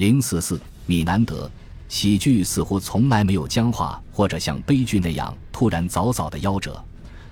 [0.00, 1.48] 零四四米南德
[1.86, 6.82] 喜剧似乎从来没有僵化或者像悲剧那样突然早早的夭折，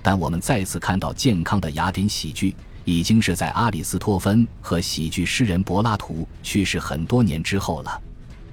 [0.03, 2.55] 但我们再次看到健康的雅典喜剧，
[2.85, 8.03] 已经是在阿里斯托芬和喜剧诗人柏拉图去世很多年之后了。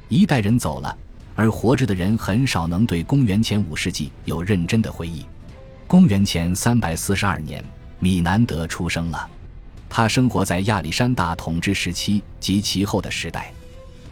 [0.07, 0.97] 一代人走了，
[1.35, 5.25] 而活着的人很少能对公元前五世纪有认真的回忆。
[5.87, 7.61] 公元前三百四十二年，
[7.99, 9.29] 米南德出生了。
[9.89, 13.53] 他生活在亚历山大统治时期及其后的时代。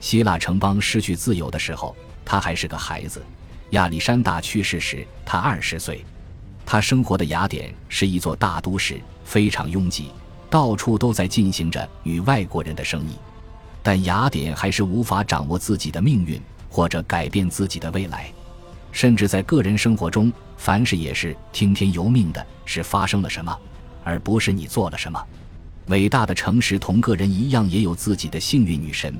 [0.03, 3.23] 希腊城邦失去自由的时候，他还是个孩子。
[3.69, 6.03] 亚历山大去世时，他二十岁。
[6.65, 10.11] 他生活的雅典是一座大都市，非常拥挤，
[10.49, 13.15] 到处都在进行着与外国人的生意。
[13.81, 16.37] 但雅典还是无法掌握自己的命运，
[16.69, 18.29] 或者改变自己的未来。
[18.91, 23.57] 甚至在个人生活中，凡事也是听天由命的，是发生了什么，
[24.03, 25.25] 而不是你做了什么。
[25.87, 29.17] 伟大的城市同个人一样，也有自己的幸运女神。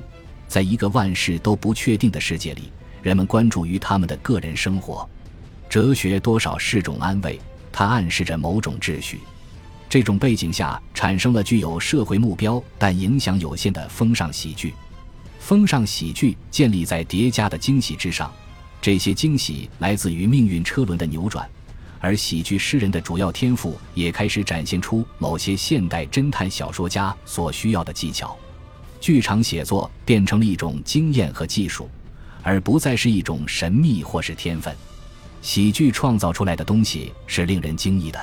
[0.48, 2.70] 在一个万事都不确定的世界里，
[3.02, 5.08] 人们关注于他们的个人生活。
[5.68, 7.40] 哲学多少是种安慰，
[7.72, 9.20] 它暗示着某种秩序。
[9.88, 14.74] 这种背景下，产生了具有社会目标但影响有限的风尚喜剧。
[15.38, 18.32] 风尚喜剧建立在叠加的惊喜之上。
[18.80, 21.48] 这些惊喜来自于命运车轮的扭转，
[22.00, 28.36] 而喜剧诗人的主要天赋也开始展现出某些现代侦探小说家所需要的技巧。
[29.04, 31.90] 剧场写作变成了一种经验和技术，
[32.42, 34.74] 而不再是一种神秘或是天分。
[35.42, 38.18] 喜剧创造出来的东西是令人惊异的。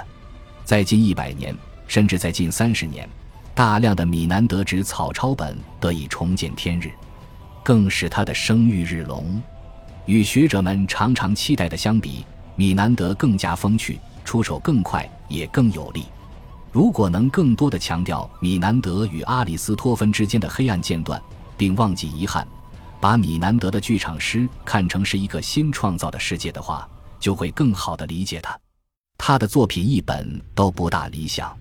[0.66, 3.08] 在近一百年，甚至在近三十年，
[3.54, 6.90] 大量的米南德纸草抄本得以重见天日，
[7.62, 9.40] 更使他的声誉日隆。
[10.08, 16.06] 与学者们常常期待的相比，米南德更加风趣，出手更快，也更有力。
[16.72, 21.22] 如果能更多的强调米南德与阿里斯托芬之间的黑暗间断，
[21.58, 22.48] 并忘记遗憾，
[23.00, 28.58] 把米南德的剧场诗看成是一个新创造的世界的话，就会更好的理解他。
[29.18, 31.56] 他的作品一本都不大理想，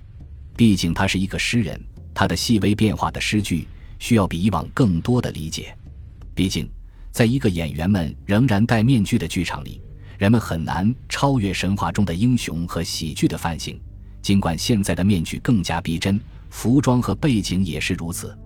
[0.57, 1.81] 毕竟他是一个诗人，
[2.15, 3.67] 他的细微变化的诗句
[3.99, 5.77] 需要比以往更多的理解。
[6.35, 6.71] 毕竟。
[7.13, 9.83] 在一个演员们仍然戴面具的剧场里，
[10.17, 13.81] 人们很难超越神话中的英雄和喜剧的范型。
[14.23, 16.21] 尽管现在的面具更加逼真，
[16.51, 18.37] 服装和背景也是如此。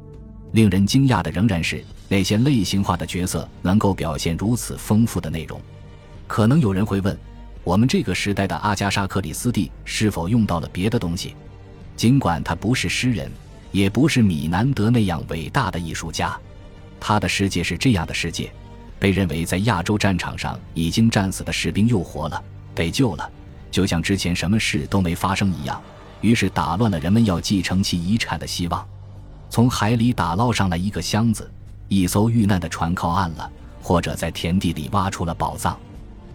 [0.53, 5.61] 令人惊讶的仍然是那些类型化的角色能够表现如此丰富的内容。
[6.27, 7.19] 可能有人会问：
[7.65, 11.35] 我们这个时代的阿加莎·克里斯蒂是否用到了别的东西？
[11.97, 13.31] 尽管他不是诗人，
[13.73, 16.39] 也不是米南德那样伟大的艺术家。
[17.01, 18.53] 他的世界是这样的世界，
[18.99, 22.43] 被认为在亚洲战场上已经战死的士兵又活了，
[22.75, 23.31] 被救了，
[23.75, 25.83] 就像之前什么事都没发生一样。
[26.21, 28.87] 于是打乱了人们要继承其遗产的希望。
[29.51, 31.51] 从海里打捞上来一个箱子，
[31.89, 33.51] 一艘遇难的船靠岸了，
[33.83, 35.77] 或者在田地里挖出了宝藏。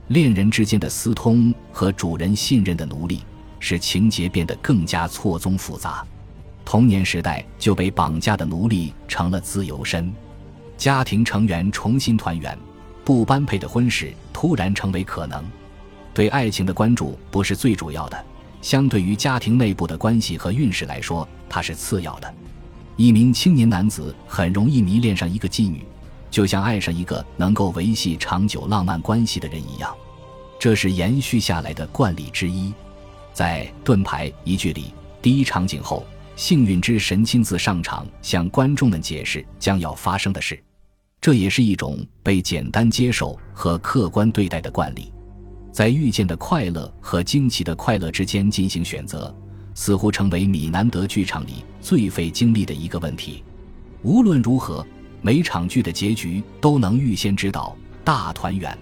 [0.09, 3.23] 恋人之间的私通和主人信任的奴隶，
[3.57, 6.05] 使情节变得更加错综复杂。
[6.65, 10.13] 童年时代就被绑架的奴隶成了自由身。
[10.77, 12.57] 家庭成员重新团圆，
[13.05, 15.41] 不般配的婚事突然成为可能。
[16.19, 18.25] 对爱情的关注不是最主要的，
[18.61, 22.35] 相对于家庭内部的关系和运势来说，它是次要的。
[22.97, 25.85] 一名青年男子很容易迷恋上一个妓女，
[26.29, 29.95] 就像爱上一个能够维系长久浪漫关系的人一样，
[30.59, 32.73] 这是延续下来的惯例之一。
[33.31, 36.05] 在《盾牌》一句里，第一场景后，
[36.35, 40.61] 幸运之神亲自上场，向观众们解释将要发生的事。
[41.21, 45.13] 这也是一种被简单接受和客观对待的惯例，
[45.71, 49.33] 在遇见的快乐和惊奇的快乐之间进行选择，
[49.73, 53.43] 似乎成为米南德剧场里最费精力的一个问题。
[54.01, 54.85] 无论如何，
[55.21, 58.77] 每场剧的结局都能预先知道大团圆。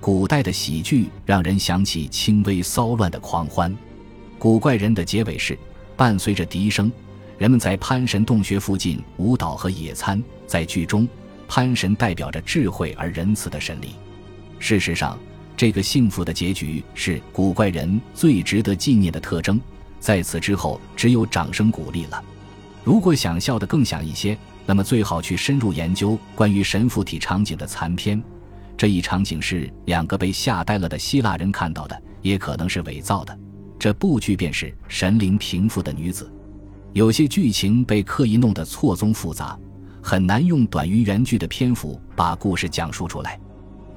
[0.00, 3.74] 古代的喜剧让人想起轻微骚乱的狂欢。
[4.38, 5.58] 古怪人的结尾是
[5.96, 6.90] 伴随着笛声，
[7.38, 10.22] 人们在潘神洞穴附近舞蹈和野餐。
[10.46, 11.08] 在剧中。
[11.46, 13.90] 潘神代表着智慧而仁慈的神力。
[14.58, 15.16] 事实上，
[15.56, 19.60] 这个幸福的结局是古怪人最值得纪念的特征。
[20.00, 22.22] 在此之后，只有掌声鼓励了。
[22.82, 24.36] 如果想笑得更响一些，
[24.66, 28.22] 那么最好去深入研究关于神附体场景的残篇。
[28.76, 33.38] 这一场景是两个被吓呆了的希腊人看到的，也可能是伪造的。
[33.78, 36.30] 这部剧便是神灵平复的女子。
[36.92, 39.58] 有些剧情被刻意弄得错综复杂。
[40.06, 43.40] 很难用短于原剧的篇幅把故事讲述出来。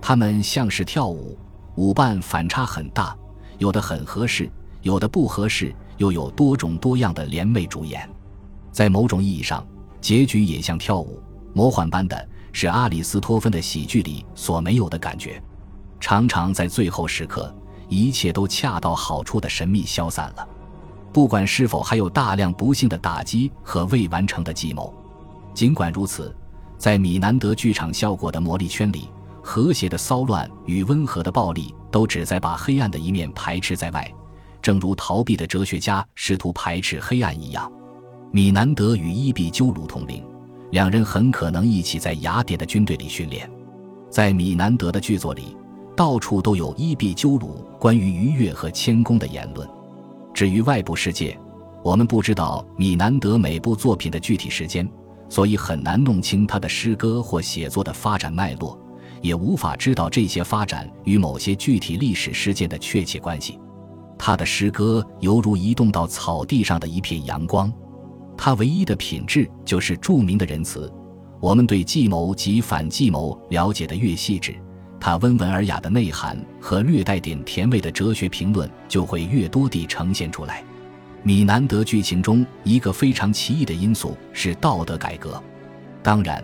[0.01, 1.38] 他们像是跳舞，
[1.77, 3.15] 舞伴反差很大，
[3.59, 4.51] 有的很合适，
[4.81, 8.09] 有的不合适，又有多种多样的联袂主演。
[8.71, 9.63] 在某种意义上，
[10.01, 11.21] 结局也像跳舞，
[11.53, 15.39] 魔幻般的是阿里斯托芬的喜剧里所没有的感觉。
[16.00, 17.56] 常常在最后时刻，
[17.88, 20.47] 一切都恰到好处的神秘消散了，
[21.13, 24.91] 不管是否还有大量不幸的打击和未完成的计谋。
[25.53, 26.35] 尽管如此，
[26.75, 29.09] 在米南德剧场效果的魔力圈里，
[29.47, 34.13] 和谐的骚乱与温和的暴力都旨在把黑暗的一面排斥在外，
[34.61, 37.71] 正如逃避的哲学家试图排斥黑暗一样。
[38.29, 40.21] 米南德与伊壁鸠鲁同龄，
[40.71, 43.49] 两人很可能一起在雅典的军队里训练。
[44.09, 45.55] 在米南德的剧作里，
[45.95, 49.65] 到处都有伊壁鸠鲁关于愉悦和谦恭的言论。
[50.33, 51.39] 至于外部世界，
[51.81, 54.85] 我们不知道米南德每部作品的具体时间，
[55.29, 58.77] 所以很难弄清他的诗歌或写作的发展脉络，
[59.21, 63.59] 也无法知道这些发展与某些具体历史事件的确切关系。
[64.17, 67.71] 他的诗歌犹如移动到草地上的一片阳光。
[68.35, 70.91] 他唯一的品质就是著名的仁慈。
[71.39, 74.55] 我们对计谋及反计谋了解的越细致，
[74.99, 80.63] 他温文尔雅的内涵和略带点甜味的哲学评论就会越多地呈现出来。
[81.23, 85.41] 米南德剧情中一个非常奇异的因素是道德改革。
[86.01, 86.43] 当然，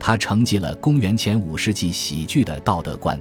[0.00, 3.20] 他承继了公元前五世纪喜剧的道德观。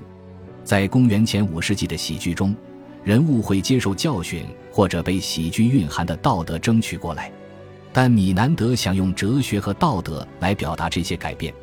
[0.64, 2.56] 在公元前五世纪的喜剧中，
[3.04, 7.30] 人物会接受教训，或者被喜剧蕴含的道德争取过来。
[7.92, 11.54] 但米南德想用哲学和道德来表达这些改变，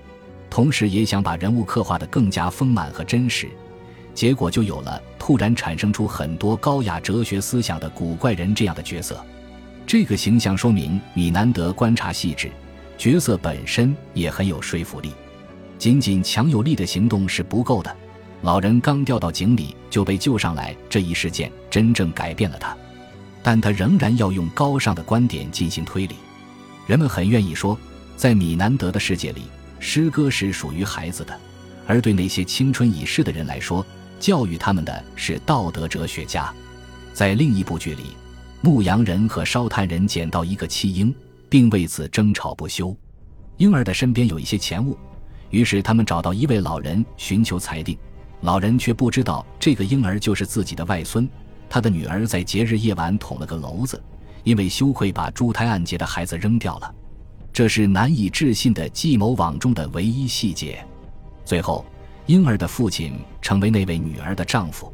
[0.51, 3.49] 同时也想把人物刻画得更加丰满和真实，
[4.13, 9.25] 结果就有了突然产生出很多高雅哲学思想的古怪人这样的角色。
[9.87, 12.51] 这个形象说明米南德观察细致，
[12.99, 15.13] 角色本身也很有说服力。
[15.79, 17.95] 仅仅强有力的行动是不够的，
[18.43, 22.77] 老人刚掉到井里就被救上来这一事件真正改变了他。
[23.43, 26.17] 但他仍然要用高尚的观点进行推理。
[26.87, 27.79] 人们很愿意说，
[28.17, 29.43] 在米南德的世界里，
[29.79, 31.35] 诗歌是属于孩子的；
[31.87, 33.85] 而对那些青春已逝的人来说，
[34.19, 36.53] 教育他们的是道德哲学家。
[37.13, 38.17] 在另一部剧里，
[38.63, 41.15] 牧羊人和烧炭人捡到一个弃婴，
[41.49, 42.97] 并为此争吵不休。
[43.57, 44.97] 婴儿的身边有一些钱物，
[45.51, 47.97] 于是他们找到一位老人寻求裁定，
[48.43, 51.29] 老人却不知道这个婴儿就是自己的外孙。
[51.69, 54.03] 他的女儿在节日夜晚捅了个篓子，
[54.45, 56.95] 因为羞愧把珠胎暗结的孩子扔掉了。
[57.53, 60.87] 这是难以置信的计谋网中的唯一细节。
[61.45, 61.85] 最后，
[62.27, 64.93] 婴儿的父亲成为那位女儿的丈夫。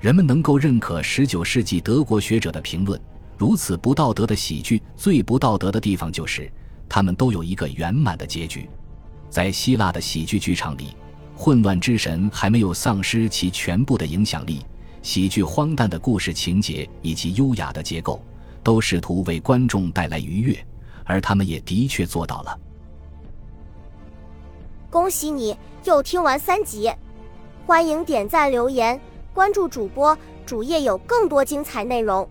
[0.00, 3.00] 人们能够认可19世纪德国学者的评论：
[3.36, 6.50] 如此不道德的喜剧，最不道德的地方就是
[6.88, 8.68] 他们都有一个圆满的结局。
[9.28, 10.96] 在希腊的喜剧剧场里，
[11.36, 14.64] 混乱之神还没有丧失其全部的影响力。
[15.02, 18.22] 喜剧荒诞的故事情节以及优雅的结构，
[18.62, 20.66] 都试图为观众带来愉悦，
[21.04, 22.58] 而他们也的确做到了。
[24.88, 25.54] 恭喜你
[25.84, 26.90] 又听完三集，
[27.66, 28.98] 欢迎点赞、留言、
[29.34, 30.16] 关注主播，
[30.46, 32.26] 主页有更多精彩内容。